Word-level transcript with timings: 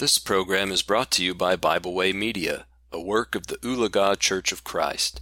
This 0.00 0.18
program 0.18 0.72
is 0.72 0.80
brought 0.80 1.10
to 1.10 1.22
you 1.22 1.34
by 1.34 1.56
Bible 1.56 1.92
Way 1.92 2.14
Media, 2.14 2.64
a 2.90 2.98
work 2.98 3.34
of 3.34 3.48
the 3.48 3.58
Ulaga 3.58 4.18
Church 4.18 4.50
of 4.50 4.64
Christ. 4.64 5.20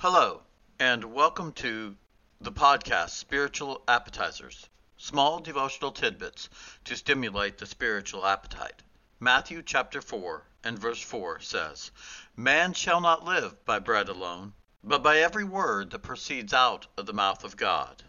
Hello, 0.00 0.42
and 0.78 1.14
welcome 1.14 1.52
to 1.52 1.96
the 2.38 2.52
podcast 2.52 3.12
Spiritual 3.12 3.82
Appetizers, 3.88 4.68
small 4.98 5.40
devotional 5.40 5.90
tidbits 5.90 6.50
to 6.84 6.96
stimulate 6.96 7.56
the 7.56 7.64
spiritual 7.64 8.26
appetite. 8.26 8.82
Matthew 9.20 9.62
chapter 9.62 10.02
4 10.02 10.44
and 10.64 10.78
verse 10.78 11.00
4 11.00 11.40
says, 11.40 11.90
Man 12.36 12.74
shall 12.74 13.00
not 13.00 13.24
live 13.24 13.64
by 13.64 13.78
bread 13.78 14.10
alone, 14.10 14.52
but 14.82 15.02
by 15.02 15.16
every 15.16 15.44
word 15.44 15.92
that 15.92 16.00
proceeds 16.00 16.52
out 16.52 16.88
of 16.98 17.06
the 17.06 17.14
mouth 17.14 17.42
of 17.42 17.56
God. 17.56 18.02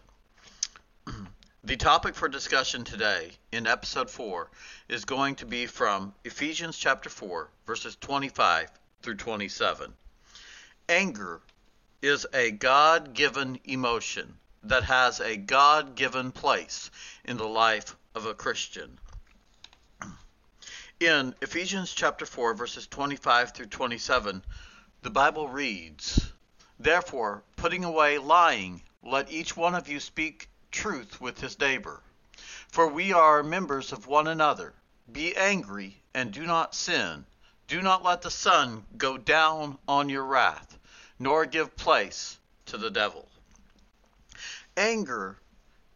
The 1.66 1.76
topic 1.76 2.14
for 2.14 2.28
discussion 2.28 2.84
today 2.84 3.32
in 3.50 3.66
episode 3.66 4.08
4 4.08 4.48
is 4.88 5.04
going 5.04 5.34
to 5.34 5.46
be 5.46 5.66
from 5.66 6.14
Ephesians 6.22 6.78
chapter 6.78 7.10
4, 7.10 7.50
verses 7.66 7.96
25 7.96 8.70
through 9.02 9.16
27. 9.16 9.92
Anger 10.88 11.40
is 12.00 12.24
a 12.32 12.52
God 12.52 13.14
given 13.14 13.58
emotion 13.64 14.38
that 14.62 14.84
has 14.84 15.18
a 15.18 15.36
God 15.36 15.96
given 15.96 16.30
place 16.30 16.88
in 17.24 17.36
the 17.36 17.48
life 17.48 17.96
of 18.14 18.26
a 18.26 18.34
Christian. 18.34 19.00
In 21.00 21.34
Ephesians 21.42 21.92
chapter 21.92 22.26
4, 22.26 22.54
verses 22.54 22.86
25 22.86 23.54
through 23.54 23.66
27, 23.66 24.44
the 25.02 25.10
Bible 25.10 25.48
reads, 25.48 26.32
Therefore, 26.78 27.42
putting 27.56 27.82
away 27.82 28.18
lying, 28.18 28.82
let 29.02 29.32
each 29.32 29.56
one 29.56 29.74
of 29.74 29.88
you 29.88 29.98
speak 29.98 30.48
truth 30.76 31.22
with 31.22 31.40
his 31.40 31.58
neighbor. 31.58 32.02
For 32.68 32.86
we 32.86 33.10
are 33.10 33.42
members 33.42 33.92
of 33.92 34.06
one 34.06 34.26
another. 34.26 34.74
Be 35.10 35.34
angry 35.34 36.02
and 36.12 36.30
do 36.30 36.44
not 36.44 36.74
sin. 36.74 37.24
Do 37.66 37.80
not 37.80 38.04
let 38.04 38.20
the 38.20 38.30
sun 38.30 38.84
go 38.98 39.16
down 39.16 39.78
on 39.88 40.10
your 40.10 40.24
wrath, 40.24 40.78
nor 41.18 41.46
give 41.46 41.76
place 41.76 42.38
to 42.66 42.76
the 42.76 42.90
devil. 42.90 43.26
Anger 44.76 45.38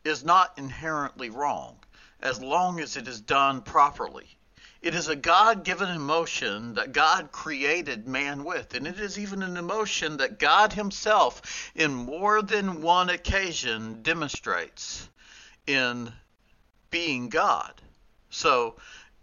is 0.02 0.24
not 0.24 0.56
inherently 0.56 1.28
wrong 1.28 1.76
as 2.20 2.40
long 2.40 2.80
as 2.80 2.96
it 2.96 3.06
is 3.06 3.20
done 3.20 3.60
properly. 3.60 4.38
It 4.82 4.94
is 4.94 5.08
a 5.08 5.16
God 5.16 5.62
given 5.62 5.90
emotion 5.90 6.74
that 6.74 6.92
God 6.92 7.32
created 7.32 8.08
man 8.08 8.44
with, 8.44 8.72
and 8.72 8.86
it 8.86 8.98
is 8.98 9.18
even 9.18 9.42
an 9.42 9.58
emotion 9.58 10.16
that 10.16 10.38
God 10.38 10.72
Himself, 10.72 11.70
in 11.74 11.92
more 11.92 12.40
than 12.40 12.80
one 12.80 13.10
occasion, 13.10 14.02
demonstrates 14.02 15.06
in 15.66 16.10
being 16.90 17.28
God. 17.28 17.78
So, 18.30 18.76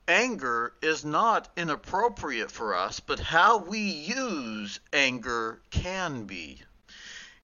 anger 0.08 0.74
is 0.82 1.04
not 1.04 1.50
inappropriate 1.58 2.52
for 2.52 2.76
us, 2.76 3.00
but 3.00 3.20
how 3.20 3.58
we 3.58 3.80
use 3.80 4.80
anger 4.94 5.60
can 5.72 6.26
be. 6.26 6.62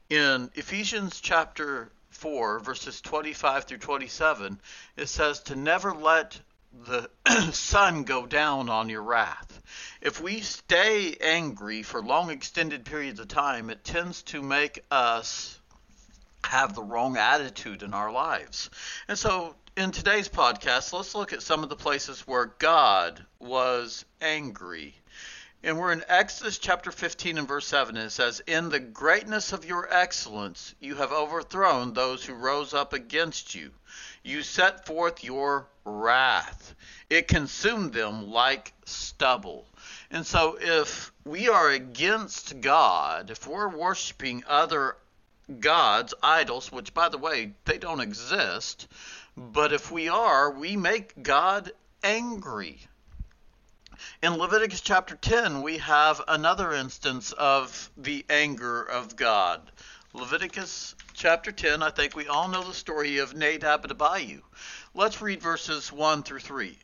In 0.09 0.52
Ephesians 0.53 1.19
chapter 1.19 1.91
4, 2.11 2.59
verses 2.59 3.02
25 3.02 3.64
through 3.64 3.80
27, 3.80 4.61
it 4.97 5.08
says 5.08 5.39
to 5.39 5.56
never 5.56 5.94
let 5.94 6.39
the 6.73 7.09
sun 7.52 8.03
go 8.03 8.25
down 8.25 8.69
on 8.69 8.89
your 8.89 9.03
wrath. 9.03 9.61
If 10.02 10.21
we 10.21 10.41
stay 10.41 11.16
angry 11.21 11.83
for 11.83 12.02
long 12.02 12.29
extended 12.29 12.85
periods 12.85 13.19
of 13.19 13.27
time, 13.27 13.69
it 13.69 13.83
tends 13.83 14.23
to 14.23 14.41
make 14.41 14.83
us 14.91 15.59
have 16.44 16.75
the 16.75 16.83
wrong 16.83 17.17
attitude 17.17 17.83
in 17.83 17.94
our 17.94 18.11
lives. 18.11 18.69
And 19.07 19.17
so 19.17 19.55
in 19.77 19.91
today's 19.91 20.29
podcast, 20.29 20.94
let's 20.94 21.16
look 21.16 21.33
at 21.33 21.41
some 21.41 21.63
of 21.63 21.69
the 21.69 21.75
places 21.75 22.21
where 22.27 22.45
God 22.59 23.25
was 23.39 24.05
angry. 24.21 24.95
And 25.63 25.79
we're 25.79 25.94
in 25.94 26.03
Exodus 26.09 26.57
chapter 26.57 26.91
15 26.91 27.38
and 27.38 27.47
verse 27.47 27.66
7. 27.66 27.95
And 27.95 28.07
it 28.07 28.11
says, 28.11 28.41
In 28.41 28.67
the 28.67 28.81
greatness 28.81 29.53
of 29.53 29.63
your 29.63 29.88
excellence, 29.91 30.75
you 30.81 30.95
have 30.95 31.13
overthrown 31.13 31.94
those 31.94 32.25
who 32.25 32.34
rose 32.34 32.73
up 32.73 32.91
against 32.91 33.55
you. 33.55 33.72
You 34.23 34.41
set 34.41 34.85
forth 34.85 35.23
your 35.23 35.67
wrath. 35.84 36.75
It 37.09 37.28
consumed 37.28 37.94
them 37.94 38.31
like 38.31 38.73
stubble. 38.85 39.67
And 40.09 40.25
so, 40.25 40.57
if 40.59 41.11
we 41.25 41.50
are 41.50 41.69
against 41.69 42.61
God, 42.61 43.29
if 43.29 43.45
we're 43.45 43.67
worshiping 43.67 44.44
other 44.47 44.95
gods, 45.59 46.13
idols, 46.23 46.72
which, 46.72 46.94
by 46.94 47.09
the 47.09 47.17
way, 47.17 47.53
they 47.66 47.78
don't 47.78 48.00
exist, 48.00 48.88
but 49.35 49.73
if 49.73 49.91
we 49.91 50.07
are, 50.07 50.51
we 50.51 50.78
make 50.78 51.22
God 51.22 51.72
angry. 52.01 52.79
In 54.22 54.38
Leviticus 54.38 54.81
chapter 54.81 55.16
10, 55.16 55.61
we 55.61 55.79
have 55.79 56.22
another 56.28 56.72
instance 56.72 57.34
of 57.34 57.90
the 57.97 58.25
anger 58.29 58.81
of 58.81 59.16
God. 59.16 59.72
Leviticus 60.13 60.95
chapter 61.23 61.53
10, 61.53 61.81
I 61.81 61.89
think 61.89 62.17
we 62.17 62.28
all 62.28 62.50
know 62.50 62.63
the 62.63 62.73
story 62.73 63.19
of 63.19 63.34
Nadab 63.34 63.85
and 63.85 63.91
Abihu. 63.94 64.41
Let's 64.94 65.22
read 65.22 65.41
verses 65.41 65.89
1 65.89 66.23
through 66.23 66.41
3. 66.41 66.78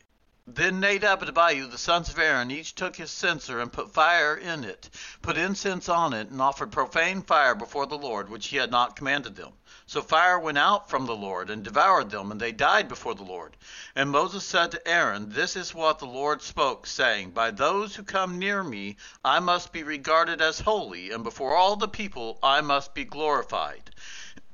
Then 0.47 0.79
Nadab 0.79 1.21
and 1.21 1.37
Abihu, 1.37 1.67
the 1.67 1.77
sons 1.77 2.07
of 2.07 2.17
Aaron, 2.17 2.49
each 2.49 2.73
took 2.73 2.95
his 2.95 3.11
censer 3.11 3.59
and 3.59 3.69
put 3.69 3.93
fire 3.93 4.37
in 4.37 4.63
it, 4.63 4.89
put 5.21 5.37
incense 5.37 5.89
on 5.89 6.13
it, 6.13 6.29
and 6.29 6.41
offered 6.41 6.71
profane 6.71 7.21
fire 7.21 7.53
before 7.53 7.85
the 7.85 7.97
Lord, 7.97 8.29
which 8.29 8.47
he 8.47 8.55
had 8.55 8.71
not 8.71 8.95
commanded 8.95 9.35
them. 9.35 9.51
So 9.85 10.01
fire 10.01 10.39
went 10.39 10.57
out 10.57 10.89
from 10.89 11.05
the 11.05 11.17
Lord 11.17 11.49
and 11.49 11.61
devoured 11.61 12.09
them, 12.09 12.31
and 12.31 12.39
they 12.39 12.53
died 12.53 12.87
before 12.87 13.15
the 13.15 13.23
Lord. 13.23 13.57
And 13.93 14.09
Moses 14.09 14.45
said 14.45 14.71
to 14.71 14.87
Aaron, 14.87 15.31
This 15.31 15.57
is 15.57 15.75
what 15.75 15.99
the 15.99 16.05
Lord 16.05 16.41
spoke, 16.41 16.87
saying, 16.87 17.31
By 17.31 17.51
those 17.51 17.95
who 17.95 18.03
come 18.03 18.39
near 18.39 18.63
me 18.63 18.95
I 19.25 19.41
must 19.41 19.73
be 19.73 19.83
regarded 19.83 20.41
as 20.41 20.61
holy, 20.61 21.11
and 21.11 21.25
before 21.25 21.57
all 21.57 21.75
the 21.75 21.89
people 21.89 22.39
I 22.41 22.61
must 22.61 22.93
be 22.93 23.03
glorified. 23.03 23.91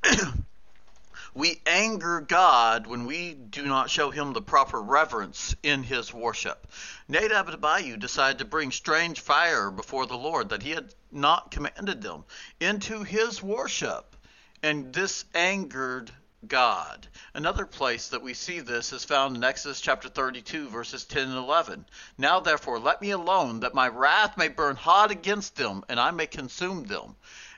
we 1.34 1.62
anger 1.66 2.22
God 2.22 2.88
when 2.88 3.06
we 3.06 3.34
do 3.34 3.66
not 3.66 3.90
show 3.90 4.10
him 4.12 4.34
the 4.34 4.42
proper 4.42 4.82
reverence 4.82 5.56
in 5.64 5.84
his 5.84 6.14
worship. 6.14 6.68
Nadab 7.08 7.50
and 7.50 7.64
Abihu 7.64 7.98
decided 7.98 8.40
to 8.40 8.46
bring 8.46 8.72
strange 8.72 9.20
fire 9.20 9.72
before 9.72 10.06
the 10.06 10.18
Lord 10.18 10.50
that 10.50 10.64
he 10.64 10.72
had 10.72 10.94
not 11.12 11.52
commanded 11.52 12.02
them 12.02 12.24
into 12.60 13.04
his 13.04 13.42
worship, 13.42 14.16
and 14.64 14.94
this 14.94 15.26
angered 15.34 16.12
God. 16.48 17.08
Another 17.34 17.66
place 17.66 18.10
that 18.10 18.22
we 18.22 18.34
see 18.34 18.60
this 18.60 18.94
is 18.94 19.04
found 19.04 19.36
in 19.36 19.44
Exodus 19.44 19.82
chapter 19.82 20.10
32, 20.10 20.70
verses 20.70 21.04
10 21.06 21.30
and 21.30 21.38
11. 21.38 21.86
Now, 22.18 22.40
therefore, 22.40 22.80
let 22.80 23.02
me 23.02 23.12
alone, 23.12 23.62
that 23.62 23.74
my 23.74 23.88
wrath 23.88 24.38
may 24.38 24.50
burn 24.50 24.76
hot 24.76 25.12
against 25.12 25.56
them, 25.56 25.84
and 25.90 26.00
I 26.00 26.12
may 26.12 26.28
consume 26.28 26.84
them. 26.86 27.16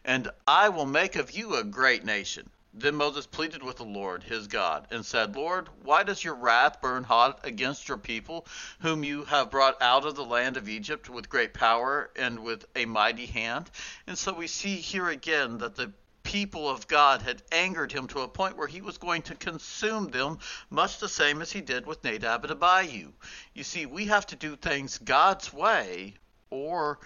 And 0.07 0.29
I 0.47 0.69
will 0.69 0.85
make 0.85 1.17
of 1.17 1.31
you 1.31 1.55
a 1.55 1.65
great 1.65 2.05
nation. 2.05 2.49
Then 2.73 2.95
Moses 2.95 3.27
pleaded 3.27 3.61
with 3.61 3.75
the 3.75 3.83
Lord 3.83 4.23
his 4.23 4.47
God 4.47 4.87
and 4.89 5.05
said, 5.05 5.35
Lord, 5.35 5.67
why 5.83 6.03
does 6.03 6.23
your 6.23 6.35
wrath 6.35 6.79
burn 6.79 7.03
hot 7.03 7.41
against 7.43 7.89
your 7.89 7.97
people, 7.97 8.47
whom 8.79 9.03
you 9.03 9.25
have 9.25 9.51
brought 9.51 9.81
out 9.81 10.05
of 10.05 10.15
the 10.15 10.23
land 10.23 10.55
of 10.55 10.69
Egypt 10.69 11.09
with 11.09 11.27
great 11.27 11.53
power 11.53 12.09
and 12.15 12.39
with 12.39 12.65
a 12.73 12.85
mighty 12.85 13.25
hand? 13.25 13.69
And 14.07 14.17
so 14.17 14.31
we 14.31 14.47
see 14.47 14.77
here 14.77 15.09
again 15.09 15.57
that 15.57 15.75
the 15.75 15.91
people 16.23 16.69
of 16.69 16.87
God 16.87 17.21
had 17.21 17.43
angered 17.51 17.91
him 17.91 18.07
to 18.07 18.21
a 18.21 18.27
point 18.29 18.57
where 18.57 18.67
he 18.67 18.81
was 18.81 18.97
going 18.97 19.23
to 19.23 19.35
consume 19.35 20.07
them, 20.07 20.39
much 20.69 20.99
the 20.99 21.09
same 21.09 21.41
as 21.41 21.51
he 21.51 21.61
did 21.61 21.85
with 21.85 22.03
Nadab 22.03 22.45
and 22.45 22.51
Abihu. 22.51 23.11
You 23.53 23.63
see, 23.63 23.85
we 23.85 24.05
have 24.05 24.25
to 24.27 24.35
do 24.37 24.55
things 24.55 24.99
God's 24.99 25.51
way, 25.51 26.15
or 26.49 26.99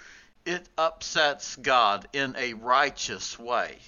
it 0.46 0.68
upsets 0.78 1.56
God 1.56 2.08
in 2.14 2.36
a 2.38 2.54
righteous 2.54 3.38
way. 3.38 3.80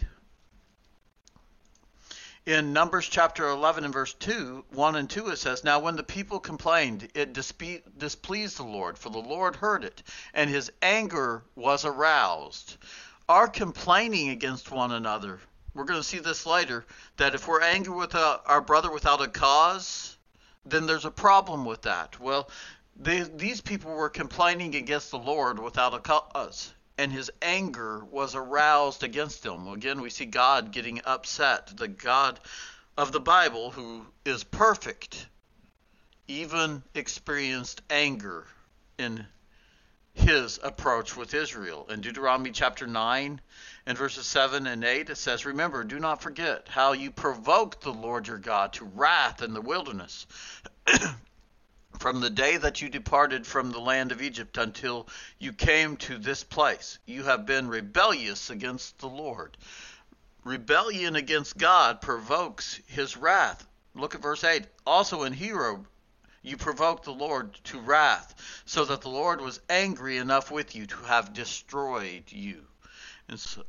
In 2.46 2.74
Numbers 2.74 3.08
chapter 3.08 3.48
11 3.48 3.86
and 3.86 3.94
verse 3.94 4.14
2, 4.16 4.66
1 4.72 4.96
and 4.98 5.10
2, 5.10 5.30
it 5.30 5.38
says, 5.38 5.64
Now 5.64 5.80
when 5.80 5.96
the 5.96 6.04
people 6.04 6.42
complained, 6.42 7.10
it 7.14 7.32
displeased 7.32 8.58
the 8.58 8.64
Lord, 8.64 8.98
for 8.98 9.10
the 9.10 9.20
Lord 9.20 9.56
heard 9.56 9.86
it, 9.86 10.04
and 10.34 10.50
his 10.50 10.70
anger 10.82 11.44
was 11.56 11.86
aroused. 11.86 12.76
Our 13.30 13.48
complaining 13.48 14.28
against 14.28 14.72
one 14.72 14.92
another, 14.92 15.40
we're 15.74 15.86
going 15.86 16.02
to 16.02 16.04
see 16.04 16.20
this 16.20 16.46
later, 16.46 16.86
that 17.16 17.34
if 17.34 17.48
we're 17.48 17.62
angry 17.62 17.96
with 17.96 18.14
a, 18.14 18.42
our 18.46 18.60
brother 18.60 18.92
without 18.92 19.22
a 19.22 19.30
cause, 19.30 20.18
then 20.66 20.86
there's 20.86 21.06
a 21.06 21.12
problem 21.12 21.64
with 21.64 21.84
that. 21.84 22.20
Well, 22.20 22.50
they, 22.96 23.22
these 23.22 23.62
people 23.62 23.92
were 23.92 24.10
complaining 24.10 24.76
against 24.76 25.12
the 25.12 25.20
Lord 25.20 25.60
without 25.60 25.94
a 25.94 26.00
cause 26.00 26.74
and 26.98 27.12
his 27.12 27.32
anger 27.42 28.06
was 28.06 28.36
aroused 28.36 29.04
against 29.04 29.44
them. 29.44 29.68
Again, 29.68 30.02
we 30.02 30.10
see 30.10 30.26
God 30.26 30.72
getting 30.72 31.02
upset. 31.06 31.76
The 31.76 31.88
God 31.88 32.40
of 32.98 33.12
the 33.12 33.20
Bible, 33.20 33.72
who 33.72 34.06
is 34.26 34.44
perfect, 34.44 35.28
even 36.28 36.84
experienced 36.94 37.82
anger 37.90 38.46
in 39.00 39.26
his 40.14 40.60
approach 40.62 41.18
with 41.18 41.34
Israel. 41.34 41.88
In 41.90 42.02
Deuteronomy 42.02 42.52
chapter 42.52 42.86
9 42.86 43.42
and 43.88 43.98
verses 43.98 44.28
7 44.28 44.68
and 44.68 44.84
8, 44.84 45.10
it 45.10 45.18
says, 45.18 45.46
Remember, 45.46 45.84
do 45.84 46.00
not 46.00 46.22
forget 46.22 46.68
how 46.70 46.94
you 46.94 47.10
provoked 47.10 47.82
the 47.82 47.92
Lord 47.92 48.28
your 48.28 48.38
God 48.38 48.74
to 48.74 48.86
wrath 48.86 49.42
in 49.42 49.54
the 49.54 49.62
wilderness. 49.62 50.28
from 52.00 52.20
the 52.20 52.30
day 52.30 52.58
that 52.58 52.82
you 52.82 52.90
departed 52.90 53.46
from 53.46 53.72
the 53.72 53.80
land 53.80 54.12
of 54.12 54.22
Egypt 54.22 54.58
until 54.58 55.08
you 55.40 55.54
came 55.54 55.98
to 55.98 56.18
this 56.18 56.44
place. 56.44 57.00
You 57.06 57.24
have 57.24 57.46
been 57.46 57.68
rebellious 57.68 58.50
against 58.50 59.00
the 59.00 59.08
Lord. 59.08 59.58
Rebellion 60.44 61.16
against 61.16 61.58
God 61.58 62.02
provokes 62.02 62.80
his 62.88 63.16
wrath. 63.16 63.66
Look 63.96 64.16
at 64.16 64.22
verse 64.22 64.44
8. 64.44 64.66
Also 64.86 65.24
in 65.24 65.34
Horeb, 65.34 65.88
you 66.42 66.58
provoked 66.58 67.06
the 67.06 67.12
Lord 67.12 67.54
to 67.66 67.80
wrath, 67.80 68.36
so 68.66 68.84
that 68.86 69.02
the 69.02 69.10
Lord 69.10 69.40
was 69.40 69.62
angry 69.70 70.18
enough 70.18 70.52
with 70.52 70.76
you 70.76 70.86
to 70.88 70.98
have 71.04 71.34
destroyed 71.34 72.26
you. 72.28 72.66
And 73.30 73.40
so, 73.40 73.64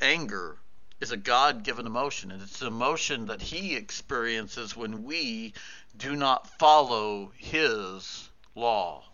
anger 0.00 0.58
is 1.00 1.10
a 1.10 1.16
God 1.16 1.62
given 1.62 1.86
emotion, 1.86 2.30
and 2.30 2.42
it's 2.42 2.62
an 2.62 2.68
emotion 2.68 3.26
that 3.26 3.42
he 3.42 3.76
experiences 3.76 4.76
when 4.76 5.04
we 5.04 5.52
do 5.96 6.16
not 6.16 6.58
follow 6.58 7.32
his 7.36 8.28
law. 8.54 9.04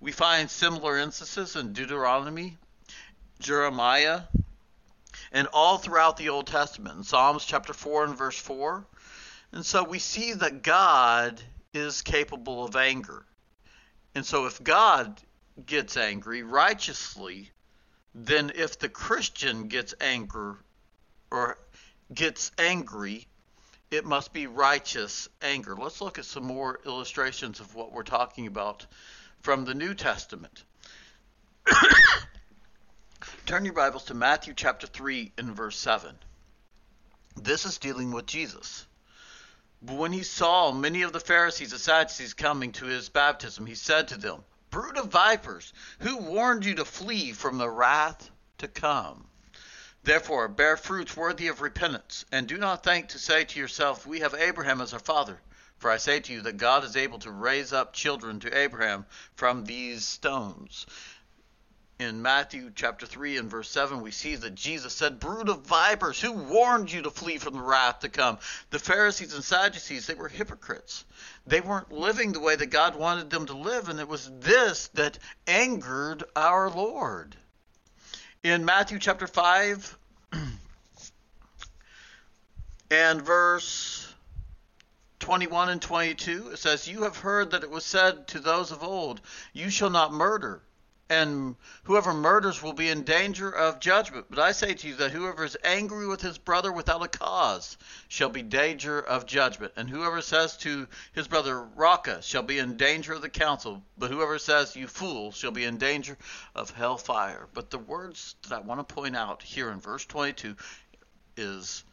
We 0.00 0.12
find 0.12 0.50
similar 0.50 0.98
instances 0.98 1.56
in 1.56 1.72
Deuteronomy, 1.72 2.56
Jeremiah, 3.38 4.22
and 5.32 5.48
all 5.52 5.78
throughout 5.78 6.16
the 6.16 6.30
Old 6.30 6.46
Testament, 6.46 6.96
in 6.96 7.04
Psalms 7.04 7.44
chapter 7.44 7.72
4 7.72 8.04
and 8.04 8.16
verse 8.16 8.38
4. 8.38 8.86
And 9.52 9.64
so 9.64 9.84
we 9.84 9.98
see 9.98 10.32
that 10.32 10.62
God 10.62 11.42
is 11.74 12.02
capable 12.02 12.64
of 12.64 12.76
anger. 12.76 13.24
And 14.14 14.24
so 14.24 14.46
if 14.46 14.62
God 14.62 15.20
gets 15.64 15.96
angry 15.96 16.42
righteously, 16.42 17.50
then 18.14 18.52
if 18.54 18.78
the 18.78 18.88
Christian 18.88 19.68
gets 19.68 19.94
anger 20.00 20.58
or 21.30 21.58
gets 22.12 22.52
angry, 22.58 23.26
it 23.90 24.04
must 24.04 24.32
be 24.32 24.46
righteous 24.46 25.28
anger. 25.42 25.76
Let's 25.76 26.00
look 26.00 26.18
at 26.18 26.24
some 26.24 26.44
more 26.44 26.80
illustrations 26.84 27.60
of 27.60 27.74
what 27.74 27.92
we're 27.92 28.02
talking 28.02 28.46
about 28.46 28.86
from 29.40 29.64
the 29.64 29.74
New 29.74 29.94
Testament. 29.94 30.64
Turn 33.46 33.64
your 33.64 33.74
Bibles 33.74 34.04
to 34.04 34.14
Matthew 34.14 34.54
chapter 34.54 34.86
3 34.86 35.32
and 35.38 35.54
verse 35.54 35.78
7. 35.78 36.16
This 37.36 37.64
is 37.64 37.78
dealing 37.78 38.10
with 38.10 38.26
Jesus. 38.26 38.86
But 39.82 39.96
when 39.96 40.12
he 40.12 40.22
saw 40.22 40.72
many 40.72 41.02
of 41.02 41.12
the 41.12 41.20
Pharisees 41.20 41.72
and 41.72 41.80
Sadducees 41.80 42.34
coming 42.34 42.72
to 42.72 42.86
his 42.86 43.08
baptism, 43.08 43.66
he 43.66 43.74
said 43.74 44.08
to 44.08 44.18
them, 44.18 44.42
Brood 44.70 44.96
of 44.96 45.08
vipers, 45.08 45.72
who 46.00 46.16
warned 46.16 46.64
you 46.64 46.74
to 46.76 46.84
flee 46.84 47.32
from 47.32 47.58
the 47.58 47.70
wrath 47.70 48.30
to 48.58 48.68
come? 48.68 49.28
Therefore, 50.06 50.48
bear 50.48 50.78
fruits 50.78 51.14
worthy 51.14 51.48
of 51.48 51.60
repentance, 51.60 52.24
and 52.32 52.48
do 52.48 52.56
not 52.56 52.82
think 52.82 53.08
to 53.08 53.18
say 53.18 53.44
to 53.44 53.58
yourself, 53.58 54.06
We 54.06 54.20
have 54.20 54.32
Abraham 54.32 54.80
as 54.80 54.94
our 54.94 54.98
father. 54.98 55.38
For 55.76 55.90
I 55.90 55.98
say 55.98 56.20
to 56.20 56.32
you 56.32 56.40
that 56.42 56.56
God 56.56 56.84
is 56.84 56.96
able 56.96 57.18
to 57.18 57.30
raise 57.30 57.74
up 57.74 57.92
children 57.92 58.40
to 58.40 58.56
Abraham 58.56 59.04
from 59.34 59.64
these 59.64 60.06
stones 60.06 60.86
in 61.98 62.20
Matthew 62.20 62.70
chapter 62.74 63.06
3 63.06 63.38
and 63.38 63.50
verse 63.50 63.70
7, 63.70 64.02
we 64.02 64.10
see 64.10 64.36
that 64.36 64.54
Jesus 64.54 64.92
said, 64.92 65.18
Brood 65.18 65.48
of 65.48 65.62
vipers, 65.62 66.20
who 66.20 66.32
warned 66.32 66.92
you 66.92 67.00
to 67.02 67.10
flee 67.10 67.38
from 67.38 67.54
the 67.54 67.62
wrath 67.62 68.00
to 68.00 68.10
come? 68.10 68.38
The 68.68 68.78
Pharisees 68.78 69.32
and 69.32 69.42
Sadducees, 69.42 70.06
they 70.06 70.14
were 70.14 70.28
hypocrites. 70.28 71.06
They 71.46 71.62
weren't 71.62 71.90
living 71.90 72.32
the 72.32 72.40
way 72.40 72.54
that 72.54 72.66
God 72.66 72.96
wanted 72.96 73.30
them 73.30 73.46
to 73.46 73.56
live, 73.56 73.88
and 73.88 73.98
it 73.98 74.08
was 74.08 74.30
this 74.40 74.88
that 74.88 75.18
angered 75.46 76.24
our 76.34 76.68
Lord. 76.68 77.34
In 78.46 78.64
Matthew 78.64 79.00
chapter 79.00 79.26
5 79.26 79.98
and 82.92 83.20
verse 83.20 84.14
21 85.18 85.70
and 85.70 85.82
22, 85.82 86.50
it 86.52 86.58
says, 86.60 86.86
You 86.86 87.02
have 87.02 87.16
heard 87.16 87.50
that 87.50 87.64
it 87.64 87.70
was 87.70 87.84
said 87.84 88.28
to 88.28 88.38
those 88.38 88.70
of 88.70 88.84
old, 88.84 89.20
You 89.52 89.68
shall 89.68 89.90
not 89.90 90.12
murder 90.12 90.62
and 91.08 91.54
whoever 91.84 92.12
murders 92.12 92.62
will 92.62 92.72
be 92.72 92.88
in 92.88 93.04
danger 93.04 93.48
of 93.48 93.78
judgment. 93.78 94.26
But 94.28 94.40
I 94.40 94.52
say 94.52 94.74
to 94.74 94.88
you 94.88 94.96
that 94.96 95.12
whoever 95.12 95.44
is 95.44 95.56
angry 95.62 96.06
with 96.06 96.20
his 96.20 96.36
brother 96.36 96.72
without 96.72 97.04
a 97.04 97.08
cause 97.08 97.76
shall 98.08 98.28
be 98.28 98.40
in 98.40 98.48
danger 98.48 99.00
of 99.00 99.26
judgment. 99.26 99.72
And 99.76 99.88
whoever 99.88 100.20
says 100.20 100.56
to 100.58 100.88
his 101.12 101.28
brother, 101.28 101.62
Raca, 101.62 102.22
shall 102.22 102.42
be 102.42 102.58
in 102.58 102.76
danger 102.76 103.12
of 103.12 103.22
the 103.22 103.28
council. 103.28 103.82
But 103.96 104.10
whoever 104.10 104.38
says, 104.38 104.74
You 104.74 104.88
fool, 104.88 105.30
shall 105.30 105.52
be 105.52 105.64
in 105.64 105.78
danger 105.78 106.18
of 106.54 106.70
hell 106.70 106.98
fire. 106.98 107.46
But 107.54 107.70
the 107.70 107.78
words 107.78 108.34
that 108.48 108.56
I 108.56 108.60
want 108.60 108.86
to 108.86 108.94
point 108.94 109.16
out 109.16 109.42
here 109.42 109.70
in 109.70 109.80
verse 109.80 110.04
22 110.06 110.56
is, 111.36 111.84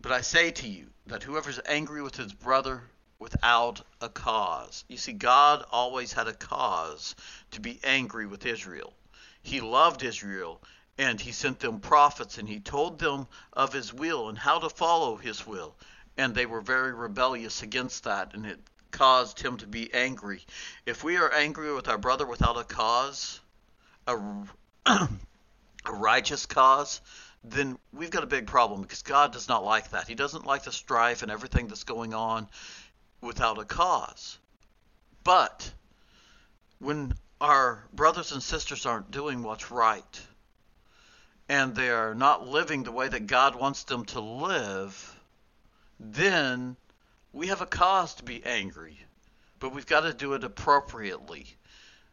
But 0.00 0.10
I 0.10 0.22
say 0.22 0.50
to 0.50 0.68
you 0.68 0.86
that 1.06 1.22
whoever 1.22 1.50
is 1.50 1.60
angry 1.66 2.02
with 2.02 2.16
his 2.16 2.32
brother 2.32 2.82
without 3.20 3.82
a 4.00 4.08
cause. 4.08 4.84
You 4.88 4.96
see, 4.96 5.12
God 5.12 5.64
always 5.70 6.12
had 6.12 6.26
a 6.26 6.32
cause 6.32 7.14
to 7.52 7.60
be 7.60 7.78
angry 7.84 8.26
with 8.26 8.46
Israel. 8.46 8.92
He 9.42 9.60
loved 9.60 10.02
Israel 10.02 10.60
and 10.98 11.20
he 11.20 11.30
sent 11.30 11.60
them 11.60 11.80
prophets 11.80 12.38
and 12.38 12.48
he 12.48 12.60
told 12.60 12.98
them 12.98 13.28
of 13.52 13.72
his 13.72 13.92
will 13.92 14.28
and 14.28 14.38
how 14.38 14.58
to 14.58 14.70
follow 14.70 15.16
his 15.16 15.46
will. 15.46 15.76
And 16.16 16.34
they 16.34 16.46
were 16.46 16.62
very 16.62 16.92
rebellious 16.92 17.62
against 17.62 18.04
that 18.04 18.34
and 18.34 18.46
it 18.46 18.58
caused 18.90 19.38
him 19.38 19.58
to 19.58 19.66
be 19.66 19.92
angry. 19.94 20.44
If 20.86 21.04
we 21.04 21.18
are 21.18 21.32
angry 21.32 21.72
with 21.72 21.88
our 21.88 21.98
brother 21.98 22.26
without 22.26 22.58
a 22.58 22.64
cause, 22.64 23.40
a, 24.06 24.18
a 24.86 25.08
righteous 25.86 26.46
cause, 26.46 27.00
then 27.44 27.78
we've 27.92 28.10
got 28.10 28.24
a 28.24 28.26
big 28.26 28.46
problem 28.46 28.82
because 28.82 29.02
God 29.02 29.32
does 29.32 29.48
not 29.48 29.64
like 29.64 29.90
that. 29.90 30.08
He 30.08 30.14
doesn't 30.14 30.46
like 30.46 30.64
the 30.64 30.72
strife 30.72 31.22
and 31.22 31.30
everything 31.30 31.68
that's 31.68 31.84
going 31.84 32.12
on 32.12 32.48
without 33.20 33.58
a 33.58 33.64
cause. 33.64 34.38
But 35.24 35.72
when 36.78 37.14
our 37.40 37.86
brothers 37.92 38.32
and 38.32 38.42
sisters 38.42 38.86
aren't 38.86 39.10
doing 39.10 39.42
what's 39.42 39.70
right 39.70 40.20
and 41.48 41.74
they 41.74 41.90
are 41.90 42.14
not 42.14 42.46
living 42.46 42.82
the 42.82 42.92
way 42.92 43.08
that 43.08 43.26
God 43.26 43.54
wants 43.54 43.84
them 43.84 44.04
to 44.06 44.20
live, 44.20 45.18
then 45.98 46.76
we 47.32 47.48
have 47.48 47.60
a 47.60 47.66
cause 47.66 48.14
to 48.14 48.22
be 48.22 48.44
angry. 48.44 48.98
But 49.58 49.74
we've 49.74 49.86
got 49.86 50.00
to 50.00 50.14
do 50.14 50.34
it 50.34 50.44
appropriately. 50.44 51.46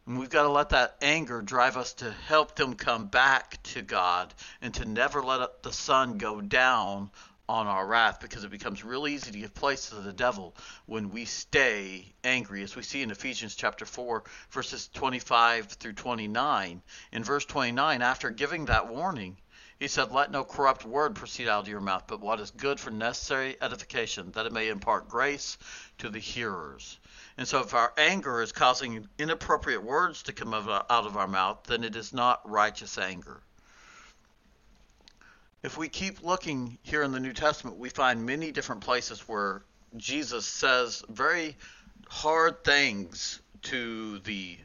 And 0.06 0.20
we've 0.20 0.30
got 0.30 0.44
to 0.44 0.50
let 0.50 0.70
that 0.70 0.98
anger 1.02 1.42
drive 1.42 1.78
us 1.78 1.94
to 1.96 2.12
help 2.12 2.56
them 2.56 2.76
come 2.76 3.08
back 3.08 3.62
to 3.64 3.82
God 3.82 4.34
and 4.62 4.74
to 4.76 4.86
never 4.86 5.22
let 5.22 5.64
the 5.64 5.74
sun 5.74 6.18
go 6.18 6.42
down 6.42 7.12
on 7.50 7.66
our 7.66 7.88
wrath 7.88 8.20
because 8.20 8.44
it 8.44 8.52
becomes 8.52 8.84
real 8.84 9.08
easy 9.08 9.32
to 9.32 9.40
give 9.40 9.54
place 9.54 9.90
to 9.90 9.96
the 9.96 10.12
devil 10.12 10.54
when 10.86 11.10
we 11.10 11.24
stay 11.24 12.14
angry. 12.24 12.62
As 12.62 12.76
we 12.76 12.84
see 12.84 13.02
in 13.02 13.10
Ephesians 13.10 13.56
chapter 13.56 13.86
4 13.86 14.24
verses 14.52 14.90
25 14.94 15.68
through 15.68 15.94
29 15.94 16.82
in 17.14 17.24
verse 17.24 17.46
29 17.46 18.02
after 18.02 18.32
giving 18.32 18.66
that 18.66 18.90
warning 18.90 19.38
he 19.80 19.88
said 19.88 20.12
let 20.12 20.30
no 20.30 20.44
corrupt 20.44 20.84
word 20.84 21.16
proceed 21.16 21.48
out 21.48 21.62
of 21.62 21.68
your 21.70 21.80
mouth 21.80 22.04
but 22.08 22.20
what 22.20 22.42
is 22.42 22.52
good 22.52 22.82
for 22.82 22.92
necessary 22.92 23.56
edification 23.62 24.32
that 24.32 24.46
it 24.46 24.52
may 24.52 24.68
impart 24.68 25.08
grace 25.08 25.58
to 26.00 26.10
the 26.10 26.20
hearers. 26.20 27.00
And 27.38 27.48
so 27.48 27.62
if 27.62 27.74
our 27.74 27.94
anger 27.98 28.42
is 28.42 28.52
causing 28.52 29.08
inappropriate 29.18 29.84
words 29.84 30.24
to 30.24 30.34
come 30.34 30.54
out 30.54 30.90
of 30.90 31.16
our 31.16 31.28
mouth 31.28 31.64
then 31.64 31.86
it 31.86 31.96
is 31.96 32.12
not 32.12 32.50
righteous 32.50 32.98
anger 32.98 33.42
if 35.68 35.78
we 35.78 35.90
keep 35.90 36.24
looking 36.24 36.78
here 36.82 37.04
in 37.04 37.12
the 37.12 37.20
New 37.20 37.34
Testament, 37.34 37.76
we 37.76 37.90
find 37.90 38.26
many 38.26 38.54
different 38.54 38.80
places 38.80 39.28
where 39.28 39.66
Jesus 39.98 40.46
says 40.46 41.04
very 41.10 41.58
hard 42.08 42.64
things 42.64 43.42
to 43.64 44.20
the 44.20 44.58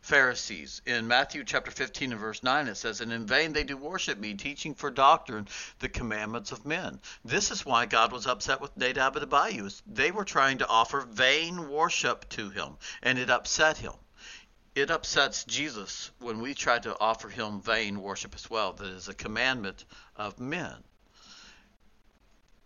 Pharisees. 0.00 0.82
In 0.84 1.06
Matthew 1.06 1.44
chapter 1.44 1.70
15 1.70 2.10
and 2.10 2.20
verse 2.20 2.42
9, 2.42 2.66
it 2.66 2.74
says, 2.74 3.00
And 3.02 3.12
in 3.12 3.24
vain 3.24 3.52
they 3.52 3.62
do 3.62 3.76
worship 3.76 4.18
me, 4.18 4.34
teaching 4.34 4.74
for 4.74 4.90
doctrine 4.90 5.46
the 5.78 5.88
commandments 5.88 6.50
of 6.50 6.66
men. 6.66 6.98
This 7.24 7.52
is 7.52 7.64
why 7.64 7.86
God 7.86 8.10
was 8.10 8.26
upset 8.26 8.60
with 8.60 8.76
Nadab 8.76 9.14
and 9.14 9.32
Abihu. 9.32 9.70
They 9.86 10.10
were 10.10 10.24
trying 10.24 10.58
to 10.58 10.66
offer 10.66 11.02
vain 11.02 11.68
worship 11.68 12.28
to 12.30 12.50
him, 12.50 12.78
and 13.00 13.16
it 13.16 13.30
upset 13.30 13.76
him 13.76 13.92
it 14.74 14.90
upsets 14.90 15.44
Jesus 15.44 16.10
when 16.18 16.40
we 16.40 16.54
try 16.54 16.78
to 16.80 16.98
offer 16.98 17.28
him 17.28 17.60
vain 17.60 18.02
worship 18.02 18.34
as 18.34 18.50
well. 18.50 18.72
That 18.72 18.88
is 18.88 19.08
a 19.08 19.14
commandment 19.14 19.84
of 20.16 20.40
men. 20.40 20.74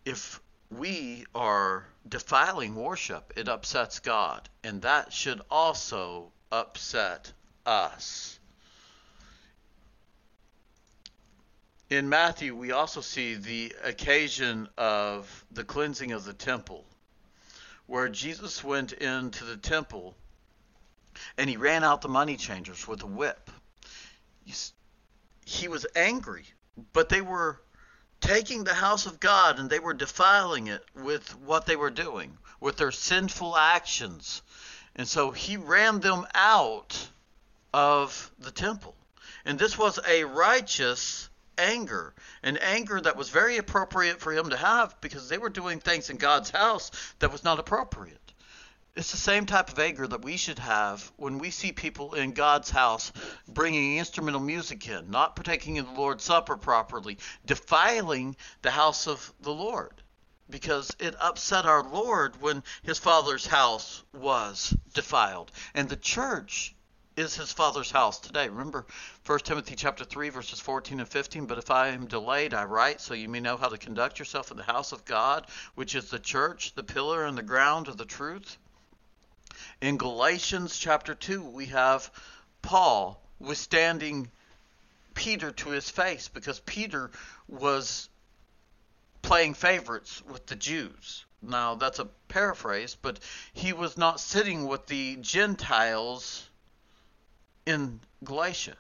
If 0.05 0.41
we 0.71 1.27
are 1.35 1.87
defiling 2.09 2.75
worship, 2.75 3.35
it 3.37 3.49
upsets 3.49 4.00
God, 4.00 4.49
and 4.65 4.83
that 4.83 5.12
should 5.12 5.41
also 5.50 6.33
upset 6.50 7.33
us. 7.67 8.38
In 11.91 12.09
Matthew, 12.09 12.55
we 12.55 12.73
also 12.73 13.00
see 13.00 13.35
the 13.35 13.75
occasion 13.83 14.69
of 14.77 15.45
the 15.50 15.65
cleansing 15.65 16.12
of 16.12 16.25
the 16.25 16.35
temple, 16.35 16.85
where 17.87 18.09
Jesus 18.09 18.62
went 18.62 18.93
into 18.93 19.45
the 19.45 19.57
temple 19.57 20.15
and 21.37 21.49
he 21.49 21.57
ran 21.57 21.85
out 21.85 22.01
the 22.01 22.09
money 22.09 22.37
changers 22.37 22.87
with 22.87 23.03
a 23.03 23.07
whip. 23.07 23.51
He 25.45 25.69
was 25.69 25.87
angry, 25.95 26.45
but 26.93 27.09
they 27.09 27.21
were 27.21 27.61
taking 28.21 28.65
the 28.65 28.75
house 28.75 29.07
of 29.07 29.21
God 29.21 29.59
and 29.59 29.71
they 29.71 29.79
were 29.79 29.95
defiling 29.95 30.67
it 30.67 30.85
with 30.95 31.37
what 31.41 31.67
they 31.67 31.77
were 31.77 31.91
doing, 31.91 32.37
with 32.61 32.77
their 32.77 32.93
sinful 32.93 33.57
actions. 33.57 34.43
And 34.97 35.07
so 35.07 35.31
he 35.31 35.57
ran 35.57 36.01
them 36.01 36.27
out 36.35 37.09
of 37.73 38.31
the 38.39 38.51
temple. 38.51 38.95
And 39.45 39.59
this 39.59 39.79
was 39.79 39.99
a 40.07 40.25
righteous 40.25 41.29
anger, 41.57 42.15
an 42.43 42.57
anger 42.59 43.01
that 43.01 43.17
was 43.17 43.29
very 43.31 43.57
appropriate 43.57 44.21
for 44.21 44.33
him 44.33 44.51
to 44.51 44.57
have 44.57 45.01
because 45.01 45.29
they 45.29 45.39
were 45.39 45.49
doing 45.49 45.81
things 45.81 46.11
in 46.11 46.17
God's 46.17 46.51
house 46.51 46.91
that 47.21 47.33
was 47.33 47.45
not 47.45 47.59
appropriate. 47.59 48.21
It's 48.99 49.12
the 49.12 49.17
same 49.17 49.47
type 49.47 49.71
of 49.71 49.78
anger 49.78 50.09
that 50.09 50.25
we 50.25 50.37
should 50.37 50.59
have 50.59 51.12
when 51.14 51.38
we 51.38 51.52
see 51.52 51.71
people 51.71 52.14
in 52.14 52.33
God's 52.33 52.69
house 52.69 53.12
bringing 53.47 53.97
instrumental 53.97 54.40
music 54.40 54.88
in, 54.88 55.09
not 55.09 55.37
partaking 55.37 55.76
in 55.76 55.85
the 55.85 55.93
Lord's 55.93 56.25
Supper 56.25 56.57
properly, 56.57 57.17
defiling 57.47 58.35
the 58.62 58.73
house 58.73 59.07
of 59.07 59.33
the 59.38 59.55
Lord. 59.55 60.02
Because 60.50 60.97
it 60.99 61.14
upset 61.21 61.64
our 61.64 61.85
Lord 61.85 62.43
when 62.43 62.64
his 62.83 62.99
father's 62.99 63.47
house 63.47 64.02
was 64.12 64.76
defiled. 64.95 65.52
And 65.75 65.88
the 65.88 65.95
church 65.95 66.75
is 67.14 67.37
his 67.37 67.52
father's 67.52 67.93
house 67.93 68.19
today. 68.19 68.49
Remember 68.49 68.85
1 69.26 69.38
Timothy 69.45 69.76
chapter 69.76 70.02
3 70.02 70.31
verses 70.31 70.59
14 70.59 70.99
and 70.99 71.09
15, 71.09 71.47
but 71.47 71.59
if 71.59 71.71
I 71.71 71.90
am 71.90 72.09
delayed 72.09 72.52
I 72.52 72.64
write 72.64 73.00
so 73.00 73.14
you 73.14 73.28
may 73.28 73.38
know 73.38 73.57
how 73.57 73.69
to 73.69 73.78
conduct 73.78 74.19
yourself 74.19 74.50
in 74.50 74.57
the 74.57 74.64
house 74.64 74.90
of 74.90 75.05
God, 75.05 75.47
which 75.76 75.95
is 75.95 76.11
the 76.11 76.19
church, 76.19 76.75
the 76.75 76.83
pillar 76.83 77.25
and 77.25 77.38
the 77.38 77.45
ground 77.45 77.87
of 77.87 77.97
the 77.97 78.05
truth. 78.05 78.59
In 79.81 79.97
Galatians 79.97 80.79
chapter 80.79 81.15
2 81.15 81.43
we 81.43 81.67
have 81.67 82.11
Paul 82.62 83.21
withstanding 83.38 84.31
Peter 85.15 85.50
to 85.50 85.71
his 85.71 85.91
face 85.91 86.29
because 86.29 86.61
Peter 86.61 87.11
was 87.49 88.09
playing 89.23 89.55
favorites 89.55 90.23
with 90.23 90.47
the 90.47 90.57
Jews. 90.57 91.25
Now, 91.43 91.75
that's 91.75 91.99
a 91.99 92.07
paraphrase, 92.29 92.97
but 93.00 93.21
he 93.53 93.73
was 93.73 93.97
not 93.97 94.21
sitting 94.21 94.67
with 94.67 94.87
the 94.87 95.17
Gentiles 95.17 96.49
in 97.67 98.00
Galatia. 98.25 98.77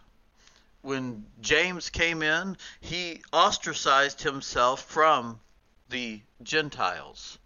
When 0.82 1.26
James 1.40 1.90
came 1.90 2.22
in, 2.22 2.56
he 2.80 3.22
ostracized 3.32 4.22
himself 4.22 4.82
from 4.84 5.40
the 5.88 6.20
Gentiles. 6.42 7.38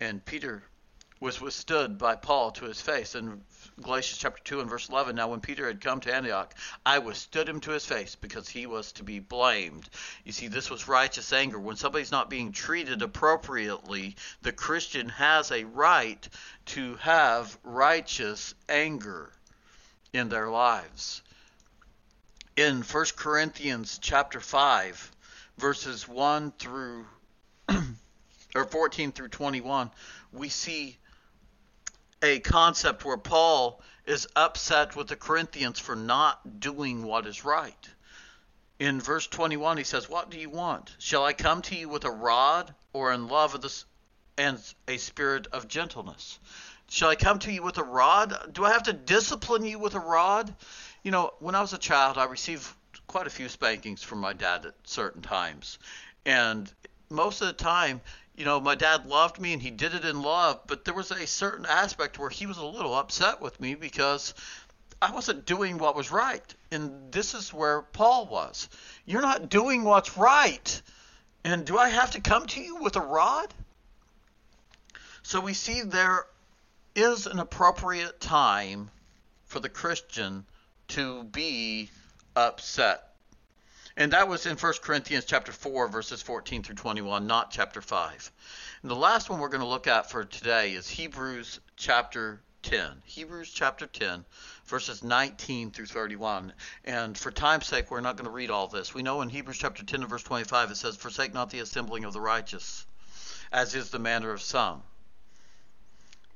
And 0.00 0.24
Peter 0.24 0.62
was 1.20 1.38
withstood 1.38 1.98
by 1.98 2.16
Paul 2.16 2.50
to 2.50 2.64
his 2.64 2.80
face. 2.80 3.14
In 3.14 3.42
Galatians 3.82 4.18
chapter 4.18 4.42
2 4.42 4.60
and 4.60 4.70
verse 4.70 4.88
11, 4.88 5.14
now 5.14 5.28
when 5.28 5.40
Peter 5.40 5.66
had 5.66 5.82
come 5.82 6.00
to 6.00 6.14
Antioch, 6.14 6.54
I 6.84 6.98
withstood 6.98 7.46
him 7.46 7.60
to 7.60 7.72
his 7.72 7.84
face 7.84 8.14
because 8.14 8.48
he 8.48 8.66
was 8.66 8.92
to 8.92 9.02
be 9.02 9.18
blamed. 9.18 9.90
You 10.24 10.32
see, 10.32 10.48
this 10.48 10.70
was 10.70 10.88
righteous 10.88 11.30
anger. 11.34 11.58
When 11.58 11.76
somebody's 11.76 12.10
not 12.10 12.30
being 12.30 12.52
treated 12.52 13.02
appropriately, 13.02 14.16
the 14.40 14.52
Christian 14.52 15.10
has 15.10 15.50
a 15.50 15.64
right 15.64 16.26
to 16.66 16.96
have 16.96 17.58
righteous 17.64 18.54
anger 18.66 19.30
in 20.14 20.30
their 20.30 20.48
lives. 20.48 21.20
In 22.56 22.80
1 22.80 23.04
Corinthians 23.16 23.98
chapter 24.00 24.40
5, 24.40 25.12
verses 25.58 26.08
1 26.08 26.52
through 26.52 27.06
or 28.54 28.64
14 28.64 29.12
through 29.12 29.28
21, 29.28 29.90
we 30.32 30.48
see 30.48 30.96
a 32.22 32.40
concept 32.40 33.04
where 33.04 33.16
Paul 33.16 33.82
is 34.06 34.28
upset 34.36 34.96
with 34.96 35.08
the 35.08 35.16
Corinthians 35.16 35.78
for 35.78 35.96
not 35.96 36.60
doing 36.60 37.02
what 37.04 37.26
is 37.26 37.44
right. 37.44 37.88
In 38.78 39.00
verse 39.00 39.26
21, 39.26 39.76
he 39.76 39.84
says, 39.84 40.08
What 40.08 40.30
do 40.30 40.38
you 40.38 40.50
want? 40.50 40.94
Shall 40.98 41.24
I 41.24 41.32
come 41.32 41.62
to 41.62 41.76
you 41.76 41.88
with 41.88 42.04
a 42.04 42.10
rod 42.10 42.74
or 42.92 43.12
in 43.12 43.28
love 43.28 43.54
of 43.54 43.84
and 44.38 44.58
a 44.88 44.96
spirit 44.96 45.46
of 45.52 45.68
gentleness? 45.68 46.38
Shall 46.88 47.10
I 47.10 47.14
come 47.14 47.38
to 47.40 47.52
you 47.52 47.62
with 47.62 47.78
a 47.78 47.84
rod? 47.84 48.52
Do 48.52 48.64
I 48.64 48.72
have 48.72 48.84
to 48.84 48.92
discipline 48.92 49.64
you 49.64 49.78
with 49.78 49.94
a 49.94 50.00
rod? 50.00 50.54
You 51.02 51.10
know, 51.10 51.32
when 51.38 51.54
I 51.54 51.60
was 51.60 51.72
a 51.72 51.78
child, 51.78 52.18
I 52.18 52.24
received 52.24 52.66
quite 53.06 53.26
a 53.26 53.30
few 53.30 53.48
spankings 53.48 54.02
from 54.02 54.18
my 54.18 54.32
dad 54.32 54.66
at 54.66 54.74
certain 54.84 55.22
times. 55.22 55.78
And 56.24 56.72
most 57.10 57.42
of 57.42 57.48
the 57.48 57.52
time, 57.52 58.00
you 58.40 58.46
know, 58.46 58.58
my 58.58 58.74
dad 58.74 59.04
loved 59.04 59.38
me 59.38 59.52
and 59.52 59.60
he 59.60 59.70
did 59.70 59.92
it 59.92 60.06
in 60.06 60.22
love, 60.22 60.60
but 60.66 60.86
there 60.86 60.94
was 60.94 61.10
a 61.10 61.26
certain 61.26 61.66
aspect 61.66 62.18
where 62.18 62.30
he 62.30 62.46
was 62.46 62.56
a 62.56 62.64
little 62.64 62.94
upset 62.94 63.42
with 63.42 63.60
me 63.60 63.74
because 63.74 64.32
I 65.02 65.12
wasn't 65.12 65.44
doing 65.44 65.76
what 65.76 65.94
was 65.94 66.10
right. 66.10 66.54
And 66.70 67.12
this 67.12 67.34
is 67.34 67.52
where 67.52 67.82
Paul 67.82 68.24
was. 68.28 68.70
You're 69.04 69.20
not 69.20 69.50
doing 69.50 69.84
what's 69.84 70.16
right. 70.16 70.82
And 71.44 71.66
do 71.66 71.76
I 71.76 71.90
have 71.90 72.12
to 72.12 72.22
come 72.22 72.46
to 72.46 72.62
you 72.62 72.76
with 72.76 72.96
a 72.96 73.02
rod? 73.02 73.52
So 75.22 75.42
we 75.42 75.52
see 75.52 75.82
there 75.82 76.24
is 76.94 77.26
an 77.26 77.40
appropriate 77.40 78.22
time 78.22 78.90
for 79.44 79.60
the 79.60 79.68
Christian 79.68 80.46
to 80.88 81.24
be 81.24 81.90
upset. 82.34 83.09
And 83.96 84.12
that 84.12 84.28
was 84.28 84.46
in 84.46 84.56
1 84.56 84.72
Corinthians 84.82 85.24
chapter 85.24 85.52
4 85.52 85.88
verses 85.88 86.22
14 86.22 86.62
through 86.62 86.76
21, 86.76 87.26
not 87.26 87.50
chapter 87.50 87.80
5. 87.80 88.32
And 88.82 88.90
the 88.90 88.96
last 88.96 89.28
one 89.28 89.40
we're 89.40 89.48
going 89.48 89.62
to 89.62 89.66
look 89.66 89.86
at 89.86 90.10
for 90.10 90.24
today 90.24 90.72
is 90.72 90.88
Hebrews 90.88 91.60
chapter 91.76 92.40
10. 92.62 93.02
Hebrews 93.04 93.50
chapter 93.50 93.86
10 93.86 94.24
verses 94.66 95.02
19 95.02 95.72
through 95.72 95.86
31. 95.86 96.52
And 96.84 97.18
for 97.18 97.30
time's 97.30 97.66
sake, 97.66 97.90
we're 97.90 98.00
not 98.00 98.16
going 98.16 98.26
to 98.26 98.30
read 98.30 98.50
all 98.50 98.68
this. 98.68 98.94
We 98.94 99.02
know 99.02 99.22
in 99.22 99.28
Hebrews 99.28 99.58
chapter 99.58 99.84
10 99.84 100.02
and 100.02 100.10
verse 100.10 100.22
25 100.22 100.70
it 100.70 100.76
says, 100.76 100.96
"Forsake 100.96 101.34
not 101.34 101.50
the 101.50 101.60
assembling 101.60 102.04
of 102.04 102.12
the 102.12 102.20
righteous, 102.20 102.86
as 103.50 103.74
is 103.74 103.90
the 103.90 103.98
manner 103.98 104.30
of 104.30 104.40
some, 104.40 104.82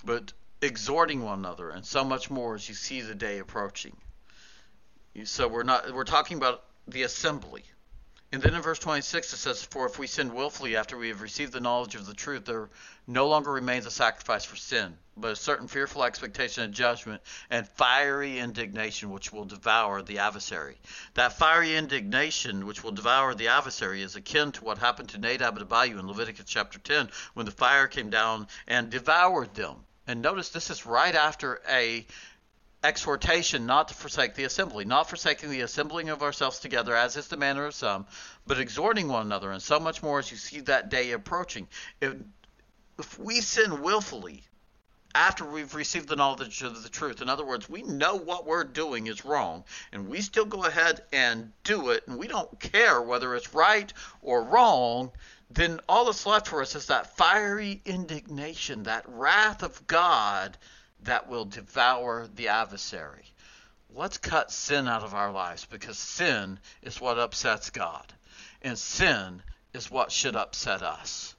but 0.05 0.33
exhorting 0.61 1.23
one 1.23 1.39
another, 1.39 1.71
and 1.71 1.85
so 1.85 2.05
much 2.05 2.31
more 2.31 2.55
as 2.55 2.69
you 2.69 2.75
see 2.75 3.01
the 3.01 3.15
day 3.15 3.39
approaching. 3.39 3.97
So 5.25 5.47
we're 5.47 5.63
not 5.63 5.93
we're 5.93 6.05
talking 6.05 6.37
about 6.37 6.65
the 6.87 7.03
assembly. 7.03 7.65
And 8.35 8.43
then 8.43 8.55
in 8.55 8.63
verse 8.63 8.81
26 8.81 9.33
it 9.33 9.37
says, 9.37 9.63
For 9.63 9.87
if 9.87 9.97
we 9.97 10.09
sin 10.09 10.35
willfully 10.35 10.75
after 10.75 10.97
we 10.99 11.07
have 11.09 11.21
received 11.21 11.53
the 11.53 11.61
knowledge 11.61 11.95
of 11.95 12.05
the 12.05 12.15
truth, 12.15 12.45
there 12.45 12.69
no 13.07 13.29
longer 13.29 13.53
remains 13.53 13.87
a 13.87 13.93
sacrifice 13.93 14.45
for 14.45 14.57
sin, 14.57 14.99
but 15.17 15.31
a 15.31 15.37
certain 15.37 15.69
fearful 15.69 16.03
expectation 16.03 16.65
of 16.65 16.73
judgment 16.73 17.23
and 17.49 17.69
fiery 17.69 18.41
indignation 18.41 19.11
which 19.11 19.33
will 19.33 19.45
devour 19.45 20.03
the 20.03 20.19
adversary. 20.19 20.77
That 21.15 21.39
fiery 21.39 21.77
indignation 21.77 22.67
which 22.67 22.83
will 22.83 22.91
devour 22.91 23.37
the 23.37 23.47
adversary 23.47 24.03
is 24.03 24.17
akin 24.17 24.51
to 24.53 24.65
what 24.65 24.79
happened 24.79 25.11
to 25.11 25.19
Nadab 25.19 25.57
and 25.57 25.71
Abihu 25.71 26.01
in 26.01 26.09
Leviticus 26.09 26.47
chapter 26.49 26.81
10 26.81 27.11
when 27.35 27.47
the 27.47 27.53
fire 27.53 27.87
came 27.87 28.11
down 28.11 28.49
and 28.67 28.91
devoured 28.91 29.55
them. 29.55 29.77
And 30.09 30.23
notice 30.23 30.49
this 30.49 30.71
is 30.71 30.85
right 30.85 31.15
after 31.15 31.63
a 31.69 32.05
exhortation 32.85 33.65
not 33.65 33.89
to 33.89 33.95
forsake 33.95 34.35
the 34.35 34.45
assembly, 34.45 34.85
not 34.85 35.09
forsaking 35.09 35.51
the 35.51 35.63
assembling 35.63 36.11
of 36.11 36.23
ourselves 36.23 36.59
together, 36.59 36.95
as 36.95 37.17
is 37.17 37.29
the 37.29 37.37
manner 37.37 37.65
of 37.65 37.75
some, 37.75 38.07
but 38.47 38.61
exhorting 38.61 39.09
one 39.09 39.25
another, 39.25 39.51
and 39.51 39.63
so 39.63 39.81
much 39.81 40.03
more 40.03 40.19
as 40.19 40.31
you 40.31 40.37
see 40.37 40.61
that 40.61 40.91
day 40.91 41.13
approaching. 41.13 41.67
If, 42.01 42.15
if 42.99 43.19
we 43.19 43.41
sin 43.41 43.81
willfully 43.83 44.43
after 45.15 45.45
we've 45.45 45.75
received 45.75 46.09
the 46.09 46.17
knowledge 46.17 46.63
of 46.63 46.83
the 46.83 46.89
truth, 46.89 47.23
in 47.23 47.29
other 47.29 47.45
words, 47.45 47.71
we 47.71 47.83
know 47.83 48.17
what 48.17 48.47
we're 48.47 48.65
doing 48.65 49.07
is 49.07 49.25
wrong, 49.25 49.65
and 49.93 50.09
we 50.09 50.21
still 50.21 50.45
go 50.45 50.65
ahead 50.65 51.03
and 51.13 51.53
do 51.63 51.91
it, 51.91 52.07
and 52.07 52.19
we 52.19 52.27
don't 52.27 52.61
care 52.61 53.01
whether 53.01 53.35
it's 53.35 53.55
right 53.55 53.93
or 54.21 54.43
wrong, 54.43 55.11
then 55.51 55.81
all 55.89 56.05
that's 56.05 56.27
left 56.27 56.49
for 56.49 56.61
us 56.61 56.75
is 56.75 56.87
that 56.87 57.17
fiery 57.17 57.81
indignation, 57.87 58.83
that 58.83 59.05
wrath 59.09 59.63
of 59.63 59.87
God 59.87 60.59
that 61.05 61.29
will 61.29 61.45
devour 61.45 62.29
the 62.35 62.49
adversary. 62.49 63.25
Let's 63.95 64.19
cut 64.19 64.51
sin 64.51 64.89
out 64.89 65.05
of 65.05 65.15
our 65.15 65.31
lives 65.31 65.67
because 65.67 65.99
sin 65.99 66.59
is 66.83 67.01
what 67.01 67.19
upsets 67.19 67.71
God, 67.71 68.13
and 68.63 68.79
sin 68.79 69.43
is 69.73 69.91
what 69.91 70.11
should 70.11 70.37
upset 70.37 70.83
us. 70.83 71.35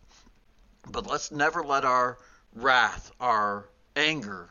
But 0.87 1.07
let's 1.07 1.31
never 1.31 1.63
let 1.63 1.83
our 1.83 2.17
wrath, 2.53 3.11
our 3.19 3.67
anger, 3.95 4.49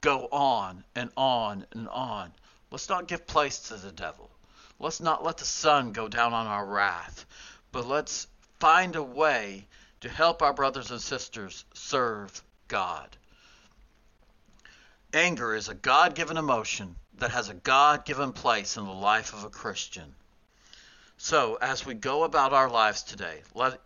go 0.00 0.28
on 0.32 0.84
and 0.94 1.10
on 1.16 1.66
and 1.72 1.88
on. 1.88 2.32
Let's 2.70 2.88
not 2.88 3.08
give 3.08 3.26
place 3.26 3.58
to 3.68 3.74
the 3.74 3.92
devil. 3.92 4.30
Let's 4.78 5.00
not 5.00 5.22
let 5.22 5.36
the 5.36 5.44
sun 5.44 5.92
go 5.92 6.08
down 6.08 6.32
on 6.32 6.46
our 6.46 6.64
wrath, 6.64 7.26
but 7.70 7.86
let's 7.86 8.26
find 8.58 8.96
a 8.96 9.02
way 9.02 9.66
to 10.00 10.08
help 10.08 10.42
our 10.42 10.52
brothers 10.52 10.90
and 10.90 11.00
sisters 11.00 11.64
serve 11.74 12.42
God. 12.68 13.16
Anger 15.14 15.54
is 15.54 15.68
a 15.68 15.74
God 15.74 16.14
given 16.14 16.38
emotion 16.38 16.96
that 17.18 17.32
has 17.32 17.50
a 17.50 17.54
God 17.54 18.06
given 18.06 18.32
place 18.32 18.78
in 18.78 18.86
the 18.86 18.92
life 18.92 19.34
of 19.34 19.44
a 19.44 19.50
Christian. 19.50 20.14
So, 21.18 21.56
as 21.56 21.84
we 21.84 21.92
go 21.92 22.24
about 22.24 22.54
our 22.54 22.70
lives 22.70 23.02
today, 23.02 23.42
let, 23.54 23.78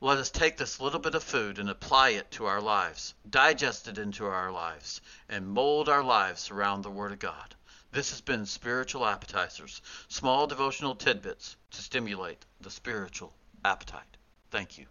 let 0.00 0.16
us 0.16 0.30
take 0.30 0.56
this 0.56 0.80
little 0.80 1.00
bit 1.00 1.14
of 1.14 1.22
food 1.22 1.58
and 1.58 1.68
apply 1.68 2.10
it 2.10 2.30
to 2.32 2.46
our 2.46 2.62
lives, 2.62 3.12
digest 3.28 3.88
it 3.88 3.98
into 3.98 4.24
our 4.24 4.50
lives, 4.50 5.02
and 5.28 5.46
mold 5.46 5.90
our 5.90 6.02
lives 6.02 6.50
around 6.50 6.80
the 6.80 6.90
Word 6.90 7.12
of 7.12 7.18
God. 7.18 7.54
This 7.92 8.08
has 8.10 8.22
been 8.22 8.46
Spiritual 8.46 9.04
Appetizers, 9.04 9.82
small 10.08 10.46
devotional 10.46 10.94
tidbits 10.94 11.56
to 11.72 11.82
stimulate 11.82 12.46
the 12.62 12.70
spiritual 12.70 13.34
appetite. 13.66 14.16
Thank 14.50 14.78
you. 14.78 14.86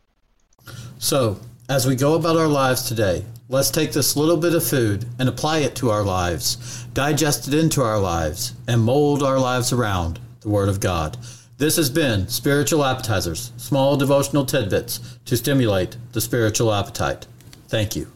So, 1.04 1.38
as 1.68 1.86
we 1.86 1.98
go 1.98 2.14
about 2.14 2.38
our 2.38 2.48
lives 2.48 2.84
today, 2.84 3.26
let's 3.50 3.70
take 3.70 3.92
this 3.92 4.16
little 4.16 4.38
bit 4.38 4.56
of 4.56 4.66
food 4.66 5.06
and 5.20 5.28
apply 5.28 5.58
it 5.58 5.76
to 5.76 5.90
our 5.90 6.02
lives, 6.02 6.86
digest 6.94 7.46
it 7.46 7.54
into 7.54 7.82
our 7.82 8.00
lives, 8.00 8.54
and 8.70 8.82
mold 8.82 9.22
our 9.22 9.38
lives 9.38 9.74
around 9.74 10.22
the 10.40 10.48
Word 10.48 10.70
of 10.70 10.80
God. 10.80 11.18
This 11.58 11.76
has 11.76 11.90
been 11.90 12.30
Spiritual 12.30 12.86
Appetizers, 12.86 13.52
small 13.58 13.98
devotional 13.98 14.46
tidbits 14.46 15.18
to 15.26 15.36
stimulate 15.36 15.98
the 16.14 16.22
spiritual 16.22 16.74
appetite. 16.74 17.28
Thank 17.68 17.98
you. 17.98 18.10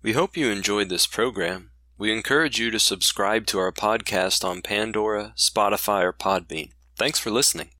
We 0.00 0.12
hope 0.12 0.36
you 0.36 0.52
enjoyed 0.52 0.90
this 0.90 1.08
program. 1.08 1.70
We 1.98 2.12
encourage 2.12 2.60
you 2.60 2.70
to 2.70 2.78
subscribe 2.78 3.46
to 3.46 3.58
our 3.58 3.72
podcast 3.72 4.44
on 4.44 4.62
Pandora, 4.62 5.32
Spotify, 5.36 6.04
or 6.04 6.12
Podbean. 6.12 6.70
Thanks 6.96 7.18
for 7.18 7.32
listening. 7.32 7.70